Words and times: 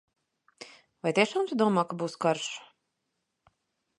Vai 1.07 1.11
tiešām 1.19 1.51
tu 1.51 1.59
domā, 1.61 1.85
ka 1.91 1.99
būs 2.01 2.17
karš? 2.27 2.49